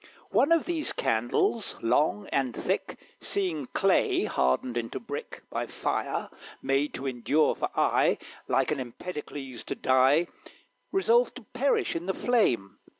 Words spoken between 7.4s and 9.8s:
for aye, Like an Empedocles, to